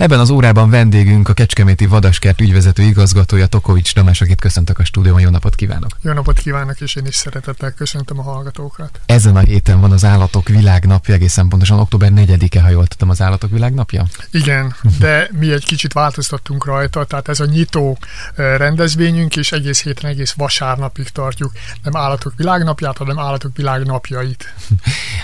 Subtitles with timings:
[0.00, 5.20] Ebben az órában vendégünk a Kecskeméti Vadaskert ügyvezető igazgatója Tokovics Tamás, akit köszöntök a stúdióban.
[5.20, 5.90] Jó napot kívánok!
[6.02, 9.00] Jó napot kívánok, és én is szeretettel köszöntöm a hallgatókat.
[9.06, 13.20] Ezen a héten van az Állatok Világnapja, egészen pontosan október 4-e, ha jól tudom, az
[13.20, 14.04] Állatok Világnapja?
[14.30, 17.98] Igen, de mi egy kicsit változtattunk rajta, tehát ez a nyitó
[18.34, 24.54] rendezvényünk, és egész héten, egész vasárnapig tartjuk nem Állatok Világnapját, hanem Állatok Világnapjait.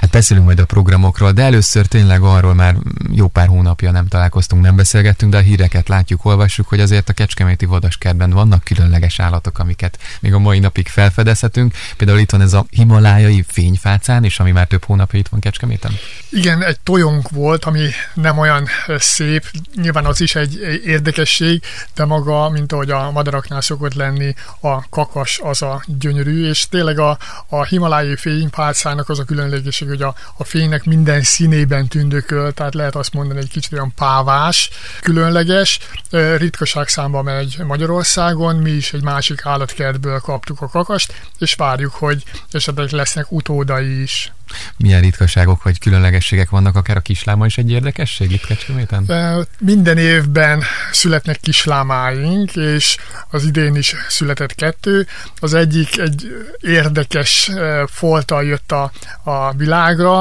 [0.00, 2.77] Hát beszélünk majd a programokról, de először tényleg arról már
[3.11, 7.12] jó pár hónapja nem találkoztunk nem beszélgettünk, de a híreket látjuk, olvassuk, hogy azért a
[7.12, 11.74] Kecskeméti vadaskertben vannak különleges állatok, amiket még a mai napig felfedezhetünk.
[11.96, 15.93] Például itt van ez a himalájai fényfácán, és ami már több hónapja itt van Kecskeméten.
[16.30, 18.66] Igen, egy tojónk volt, ami nem olyan
[18.98, 21.62] szép, nyilván az is egy érdekesség,
[21.94, 26.98] de maga, mint ahogy a madaraknál szokott lenni, a kakas az a gyönyörű, és tényleg
[26.98, 32.74] a, a himalájai fénypálcának az a különlegesség, hogy a, a fénynek minden színében tündököl, tehát
[32.74, 35.78] lehet azt mondani, egy kicsit olyan pávás, más, különleges,
[36.36, 42.22] ritkaság számba megy Magyarországon, mi is egy másik állatkertből kaptuk a kakast, és várjuk, hogy
[42.50, 44.32] esetleg lesznek utódai is
[44.77, 49.11] milyen ritkaságok vagy különlegességek vannak, akár a kisláma is egy érdekesség itt Kecskeméten?
[49.58, 52.97] Minden évben születnek kislámáink, és
[53.30, 55.06] az idén is született kettő.
[55.41, 57.50] Az egyik egy érdekes
[57.86, 58.91] folttal jött a,
[59.22, 60.20] a világra,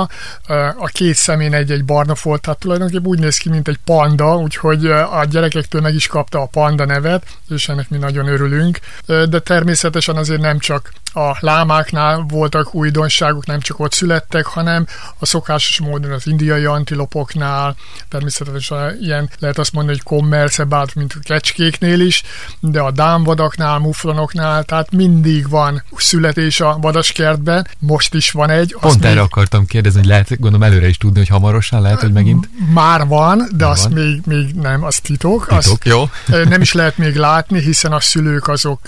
[0.78, 4.86] a két szemén egy-egy barna folt, tehát tulajdonképpen úgy néz ki, mint egy panda, úgyhogy
[4.86, 8.80] a gyerekektől meg is kapta a panda nevet, és ennek mi nagyon örülünk.
[9.06, 14.86] De természetesen azért nem csak a lámáknál voltak újdonságok, nem csak ott születtek, hanem
[15.20, 17.76] a szokásos módon az indiai antilopoknál,
[18.10, 22.24] természetesen ilyen lehet azt mondani, hogy kommerszebált, mint a kecskéknél is,
[22.60, 28.76] de a dámvadaknál, muflonoknál, tehát mindig van születés a vadaskertben, most is van egy.
[28.80, 29.12] Pont még...
[29.12, 32.50] erre akartam kérdezni, hogy lehet, gondolom előre is tudni, hogy hamarosan lehet, hogy megint...
[32.74, 33.94] Már van, de azt van.
[33.94, 35.42] Még, még nem, az titok.
[35.42, 36.10] Titok, azt jó.
[36.26, 38.80] Nem is lehet még látni, hiszen a szülők azok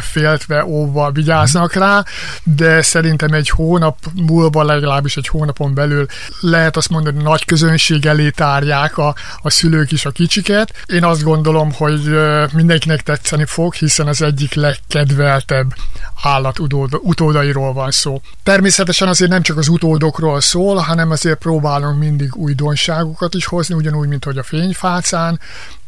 [0.00, 0.64] féltve,
[1.12, 2.04] vigyáznak, vigyáznak rá,
[2.42, 6.06] de szerintem egy hónap múlva, legalábbis egy hónapon belül
[6.40, 10.72] lehet azt mondani, hogy nagy közönség elé tárják a, a szülők is a kicsiket.
[10.86, 12.18] Én azt gondolom, hogy
[12.52, 15.74] mindenkinek tetszeni fog, hiszen az egyik legkedveltebb
[16.22, 16.58] állat
[17.02, 18.20] utódairól van szó.
[18.42, 24.08] Természetesen azért nem csak az utódokról szól, hanem azért próbálunk mindig újdonságokat is hozni, ugyanúgy,
[24.08, 25.40] mint hogy a fényfácán,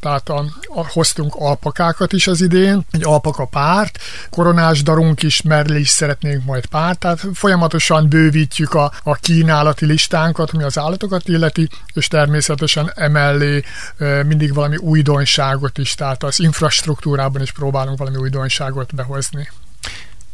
[0.02, 3.98] tehát a, a, hoztunk alpakákat is az idén, egy alpaka párt,
[4.30, 10.50] koronás darunk is, merli is szeretnénk majd párt, tehát folyamatosan bővítjük a, a kínálati listánkat,
[10.50, 13.62] ami az állatokat illeti, és természetesen emellé
[13.98, 19.48] e, mindig valami újdonságot is, tehát az infrastruktúrában is próbálunk valami újdonságot behozni.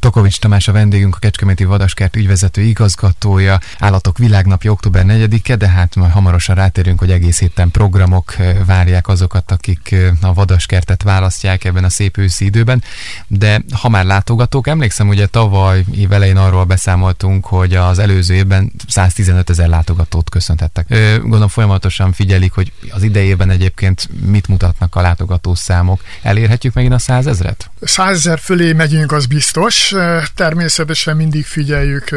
[0.00, 5.94] Tokovics Tamás a vendégünk, a Kecskeméti Vadaskert ügyvezető igazgatója, Állatok Világnapja október 4-e, de hát
[5.94, 8.34] majd hamarosan rátérünk, hogy egész héten programok
[8.66, 12.82] várják azokat, akik a Vadaskertet választják ebben a szép őszi időben.
[13.26, 18.72] De ha már látogatók, emlékszem, ugye tavaly év elején arról beszámoltunk, hogy az előző évben
[18.88, 20.88] 115 ezer látogatót köszönhettek.
[21.20, 26.00] Gondolom folyamatosan figyelik, hogy az idejében egyébként mit mutatnak a látogató számok.
[26.22, 27.70] Elérhetjük megint a 100 ezret?
[27.80, 29.87] 100 ezer fölé megyünk, az biztos
[30.34, 32.14] természetesen mindig figyeljük,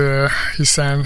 [0.58, 1.06] hiszen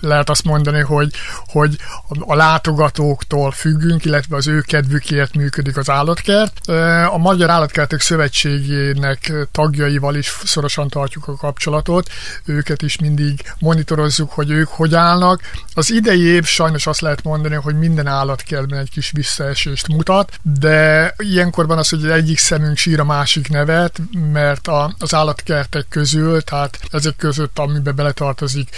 [0.00, 1.10] lehet azt mondani, hogy,
[1.46, 1.76] hogy
[2.18, 6.68] a látogatóktól függünk, illetve az ő kedvükért működik az állatkert.
[7.08, 12.08] A Magyar Állatkertek Szövetségének tagjaival is szorosan tartjuk a kapcsolatot,
[12.44, 15.40] őket is mindig monitorozzuk, hogy ők hogy állnak.
[15.74, 21.14] Az idei év sajnos azt lehet mondani, hogy minden állatkertben egy kis visszaesést mutat, de
[21.16, 24.00] ilyenkorban az, hogy egyik szemünk sír a másik nevet,
[24.32, 28.70] mert a, az állatkertek közül, tehát ezek között, amiben beletartozik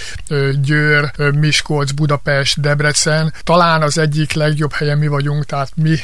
[0.74, 3.32] Győr, Miskolc, Budapest, Debrecen.
[3.42, 5.96] Talán az egyik legjobb helyen mi vagyunk, tehát mi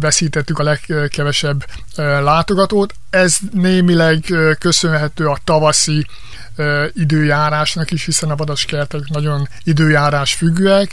[0.00, 1.64] veszítettük a legkevesebb
[1.96, 2.94] látogatót.
[3.10, 4.24] Ez némileg
[4.58, 6.06] köszönhető a tavaszi
[6.92, 10.92] időjárásnak is, hiszen a vadaskertek nagyon időjárás függőek,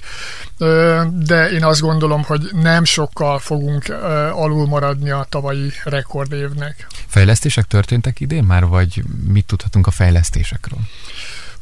[1.10, 3.90] de én azt gondolom, hogy nem sokkal fogunk
[4.31, 6.88] alul maradni a tavalyi rekordévnek.
[7.08, 10.80] Fejlesztések történtek idén már, vagy mit tudhatunk a fejlesztésekről?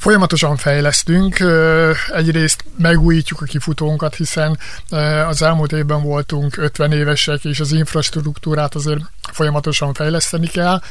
[0.04, 1.38] Folyamatosan fejlesztünk,
[2.14, 4.58] egyrészt megújítjuk a kifutónkat, hiszen
[5.28, 9.00] az elmúlt évben voltunk 50 évesek, és az infrastruktúrát azért
[9.32, 10.82] folyamatosan fejleszteni kell.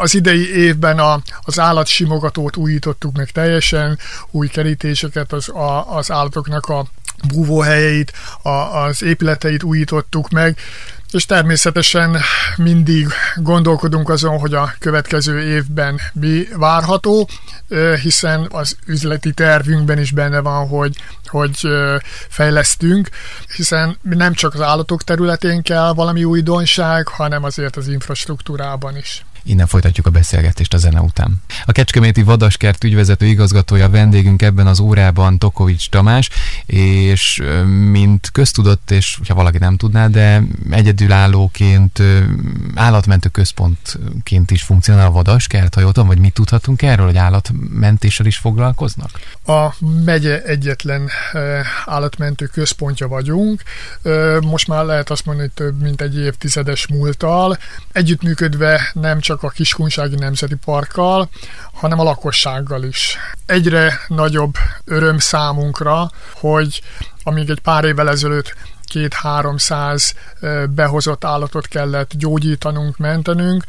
[0.00, 3.98] Az idei évben a, az állatsimogatót újítottuk meg teljesen,
[4.30, 6.86] új kerítéseket, az, a, az állatoknak a
[7.28, 8.12] búvóhelyeit,
[8.72, 10.58] az épületeit újítottuk meg,
[11.14, 12.16] és természetesen
[12.56, 17.28] mindig gondolkodunk azon, hogy a következő évben mi várható,
[18.02, 20.96] hiszen az üzleti tervünkben is benne van, hogy,
[21.26, 21.58] hogy
[22.28, 23.08] fejlesztünk,
[23.56, 29.24] hiszen nem csak az állatok területén kell valami újdonság, hanem azért az infrastruktúrában is.
[29.46, 31.42] Innen folytatjuk a beszélgetést a zene után.
[31.64, 36.30] A Kecskeméti Vadaskert ügyvezető igazgatója vendégünk ebben az órában Tokovics Tamás,
[36.66, 37.42] és
[37.90, 42.02] mint köztudott, és ha valaki nem tudná, de egyedülállóként
[42.74, 48.26] állatmentő központként is funkcionál a Vadaskert, ha jól tudom, vagy mit tudhatunk erről, hogy állatmentéssel
[48.26, 49.10] is foglalkoznak?
[49.46, 49.74] A
[50.04, 51.08] megye egyetlen
[51.84, 53.62] állatmentő központja vagyunk.
[54.40, 57.58] Most már lehet azt mondani, hogy több mint egy évtizedes múltal.
[57.92, 61.28] Együttműködve nem csak csak a Kiskunsági Nemzeti Parkkal,
[61.72, 63.16] hanem a lakossággal is.
[63.46, 64.54] Egyre nagyobb
[64.84, 66.82] öröm számunkra, hogy
[67.22, 68.54] amíg egy pár évvel ezelőtt
[68.84, 70.14] két-háromszáz
[70.70, 73.64] behozott állatot kellett gyógyítanunk, mentenünk,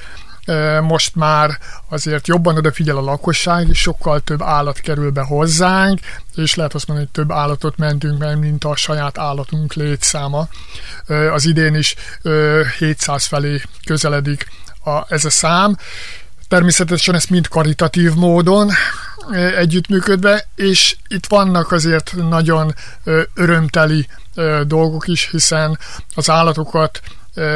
[0.82, 1.60] most már
[1.90, 6.00] azért jobban odafigyel a lakosság, és sokkal több állat kerül be hozzánk,
[6.36, 10.48] és lehet azt mondani, hogy több állatot mentünk meg, mint a saját állatunk létszáma.
[11.34, 11.96] Az idén is
[12.78, 14.48] 700 felé közeledik
[14.86, 15.78] a, ez a szám.
[16.48, 18.72] Természetesen ezt mind karitatív módon
[19.58, 22.74] együttműködve, és itt vannak azért nagyon
[23.34, 24.08] örömteli
[24.66, 25.80] dolgok is, hiszen
[26.16, 27.02] az állatokat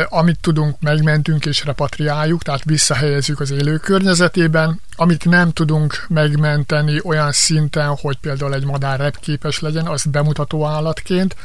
[0.09, 7.31] amit tudunk, megmentünk és repatriáljuk, tehát visszahelyezzük az élő környezetében, amit nem tudunk megmenteni olyan
[7.31, 11.35] szinten, hogy például egy madár repképes legyen, azt bemutató állatként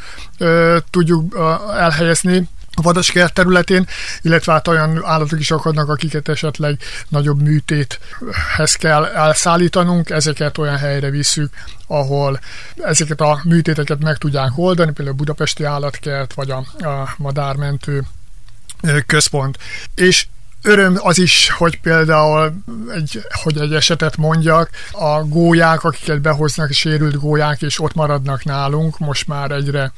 [0.90, 1.36] tudjuk
[1.76, 3.86] elhelyezni, a vadaskert területén,
[4.22, 11.10] illetve hát olyan állatok is akadnak, akiket esetleg nagyobb műtéthez kell elszállítanunk, ezeket olyan helyre
[11.10, 11.52] visszük,
[11.86, 12.40] ahol
[12.76, 18.04] ezeket a műtéteket meg tudják oldani, például a Budapesti Állatkert, vagy a, a Madármentő
[19.06, 19.58] központ.
[19.94, 20.26] És
[20.66, 22.54] Öröm az is, hogy például
[22.94, 28.98] egy, hogy egy esetet mondjak, a gólyák, akiket behoznak, sérült gólyák, és ott maradnak nálunk,
[28.98, 29.92] most már egyre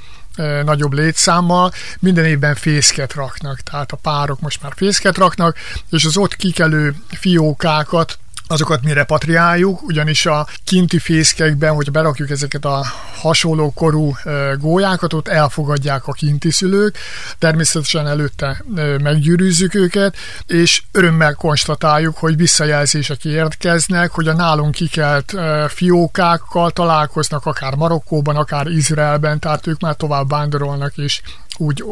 [0.65, 5.57] nagyobb létszámmal, minden évben fészket raknak, tehát a párok most már fészket raknak,
[5.91, 8.19] és az ott kikelő fiókákat
[8.49, 12.85] azokat mi repatriáljuk, ugyanis a kinti fészkekben, hogy berakjuk ezeket a
[13.21, 14.17] hasonló korú
[14.59, 16.99] gólyákat, ott elfogadják a kinti szülők,
[17.39, 18.65] természetesen előtte
[19.03, 20.17] meggyűrűzzük őket,
[20.47, 25.35] és örömmel konstatáljuk, hogy visszajelzések érkeznek, hogy a nálunk kikelt
[25.69, 31.21] fiókákkal találkoznak akár Marokkóban, akár Izraelben, tehát ők már tovább vándorolnak, és
[31.57, 31.85] úgy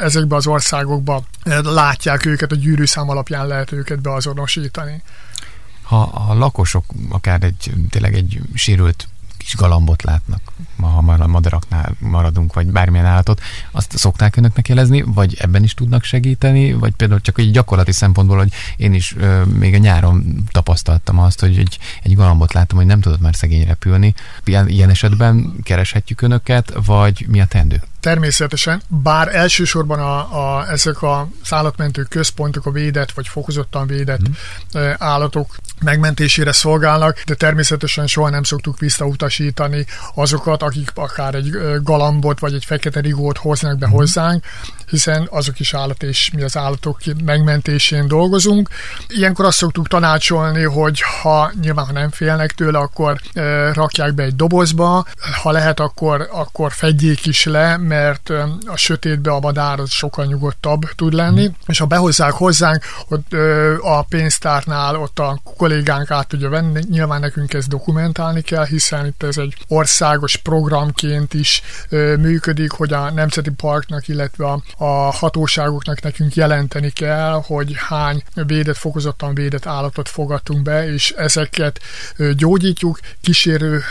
[0.00, 1.22] ezekbe az országokba
[1.62, 5.02] látják őket, a gyűrűszám alapján lehet őket beazonosítani
[5.86, 9.08] ha a lakosok akár egy, tényleg egy sérült
[9.46, 10.40] kis galambot látnak,
[10.80, 13.40] ha már a madaraknál maradunk, vagy bármilyen állatot,
[13.70, 18.36] azt szokták önöknek jelezni, vagy ebben is tudnak segíteni, vagy például csak egy gyakorlati szempontból,
[18.36, 22.86] hogy én is ö, még a nyáron tapasztaltam azt, hogy egy, egy galambot láttam, hogy
[22.86, 24.14] nem tudott már szegény repülni.
[24.44, 27.82] Ilyen, ilyen esetben kereshetjük önöket, vagy mi a tendő?
[28.00, 30.18] Természetesen, bár elsősorban a,
[30.58, 34.82] a, ezek a szállatmentő központok a védett vagy fokozottan védett mm.
[34.98, 41.50] állatok megmentésére szolgálnak, de természetesen soha nem szoktuk visszautasítani azokat, akik akár egy
[41.82, 43.90] galambot vagy egy fekete rigót hoznak be mm.
[43.90, 44.44] hozzánk,
[44.90, 48.68] hiszen azok is állat, és mi az állatok megmentésén dolgozunk.
[49.08, 54.22] Ilyenkor azt szoktuk tanácsolni, hogy ha nyilván ha nem félnek tőle, akkor e, rakják be
[54.22, 55.06] egy dobozba,
[55.42, 58.30] ha lehet, akkor, akkor fedjék is le, mert
[58.66, 63.74] a sötétbe a madár az sokkal nyugodtabb tud lenni, és ha behozzák hozzánk, ott e,
[63.80, 69.22] a pénztárnál ott a kollégánk át tudja venni, nyilván nekünk ezt dokumentálni kell, hiszen itt
[69.22, 76.02] ez egy országos programként is e, működik, hogy a Nemzeti Parknak, illetve a, a hatóságoknak
[76.02, 81.80] nekünk jelenteni kell, hogy hány védett, fokozottan védett állatot fogadtunk be, és ezeket
[82.36, 83.82] gyógyítjuk kísérő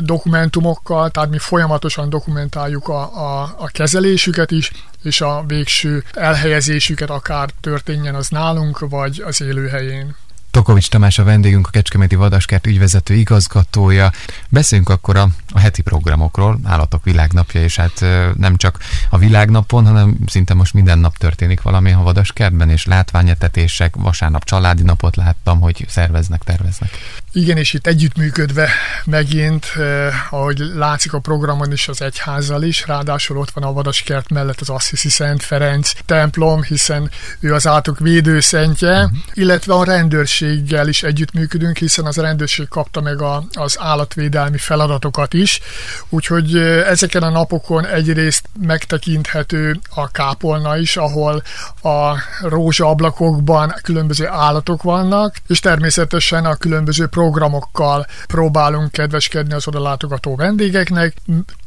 [0.00, 4.70] dokumentumokkal, tehát mi folyamatosan dokumentáljuk a, a, a kezelésüket is,
[5.02, 10.16] és a végső elhelyezésüket akár történjen az nálunk, vagy az élőhelyén.
[10.50, 14.12] Tokovics Tamás a vendégünk, a Kecskeméti Vadaskert ügyvezető igazgatója.
[14.48, 18.04] Beszéljünk akkor a, a heti programokról, Állatok Világnapja, és hát
[18.36, 18.78] nem csak
[19.10, 24.82] a világnapon, hanem szinte most minden nap történik valami a Vadaskertben, és látványetetések, vasárnap családi
[24.82, 26.90] napot láttam, hogy szerveznek, terveznek.
[27.32, 28.68] Igen, és itt együttműködve
[29.04, 34.30] megint, eh, ahogy látszik a programon is az egyházzal is, ráadásul ott van a Vadaskert
[34.30, 37.10] mellett az Assisi Szent Ferenc templom, hiszen
[37.40, 39.18] ő az átok védőszentje, uh-huh.
[39.32, 45.60] illetve a rendőrséggel is együttműködünk, hiszen az rendőrség kapta meg a, az állatvédelmi feladatokat is.
[46.08, 46.56] Úgyhogy
[46.86, 51.42] ezeken a napokon egyrészt megtekinthető a kápolna is, ahol
[51.82, 60.36] a rózsaablakokban különböző állatok vannak, és természetesen a különböző programokkal próbálunk kedveskedni az oda látogató
[60.36, 61.14] vendégeknek.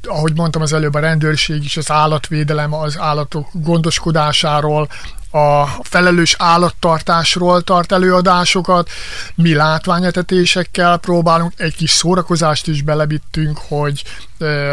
[0.04, 4.90] Ahogy mondtam az előbb, a rendőrség is az állatvédelem, az állatok gondoskodásáról,
[5.34, 8.90] a felelős állattartásról tart előadásokat,
[9.36, 14.04] mi látványetetésekkel próbálunk, egy kis szórakozást is belevittünk, hogy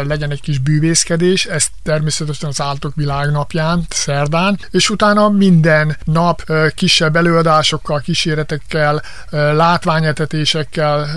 [0.03, 6.43] legyen egy kis bűvészkedés, ez természetesen az állatok világnapján, szerdán, és utána minden nap
[6.75, 11.07] kisebb előadásokkal, kíséretekkel, látványetetésekkel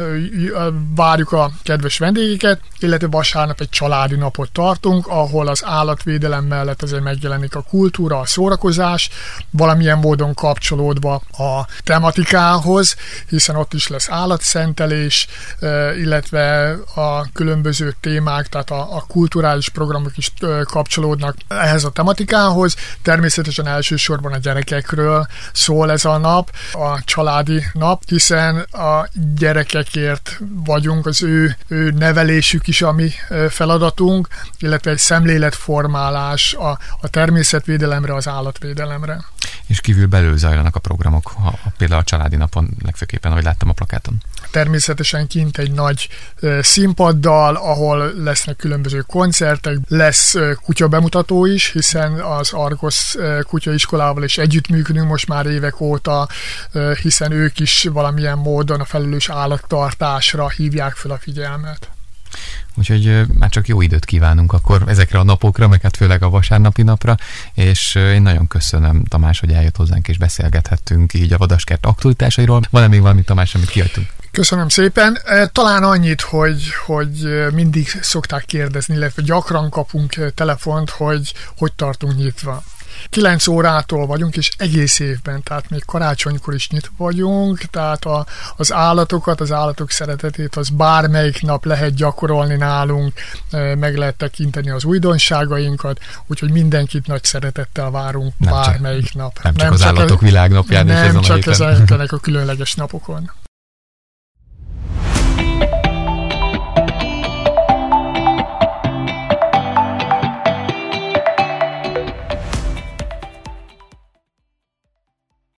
[0.94, 7.02] várjuk a kedves vendégeket, illetve vasárnap egy családi napot tartunk, ahol az állatvédelem mellett azért
[7.02, 9.10] megjelenik a kultúra, a szórakozás,
[9.50, 12.96] valamilyen módon kapcsolódva a tematikához,
[13.28, 15.26] hiszen ott is lesz állatszentelés,
[15.98, 20.32] illetve a különböző témák, tehát a, a kulturális programok is
[20.64, 22.76] kapcsolódnak ehhez a tematikához.
[23.02, 31.06] Természetesen elsősorban a gyerekekről szól ez a nap, a családi nap, hiszen a gyerekekért vagyunk,
[31.06, 33.10] az ő, ő nevelésük is a mi
[33.48, 34.28] feladatunk,
[34.58, 39.24] illetve egy szemléletformálás a, a természetvédelemre, az állatvédelemre
[39.66, 43.72] és kívül belül zajlanak a programok, ha, például a családi napon legfőképpen, ahogy láttam a
[43.72, 44.22] plakáton.
[44.50, 46.08] Természetesen kint egy nagy
[46.60, 55.08] színpaddal, ahol lesznek különböző koncertek, lesz kutya bemutató is, hiszen az Argos kutyaiskolával is együttműködünk
[55.08, 56.28] most már évek óta,
[57.02, 61.93] hiszen ők is valamilyen módon a felelős állattartásra hívják fel a figyelmet.
[62.74, 66.82] Úgyhogy már csak jó időt kívánunk akkor ezekre a napokra, meg hát főleg a vasárnapi
[66.82, 67.16] napra,
[67.54, 72.60] és én nagyon köszönöm Tamás, hogy eljött hozzánk és beszélgethettünk így a Vadaskert aktualitásairól.
[72.70, 74.06] Van-e még valami Tamás, amit kiadtunk?
[74.30, 75.18] Köszönöm szépen.
[75.52, 82.62] Talán annyit, hogy, hogy mindig szokták kérdezni, illetve gyakran kapunk telefont, hogy hogy tartunk nyitva.
[83.08, 88.72] 9 órától vagyunk, és egész évben, tehát még karácsonykor is nyitva vagyunk, tehát a, az
[88.72, 93.12] állatokat, az állatok szeretetét, az bármelyik nap lehet gyakorolni nálunk,
[93.78, 99.42] meg lehet tekinteni az újdonságainkat, úgyhogy mindenkit nagy szeretettel várunk nem bármelyik csak, nap.
[99.42, 100.86] Nem csak nem az csak állatok világnapján.
[100.86, 103.30] Nem csak ezeknek a különleges napokon.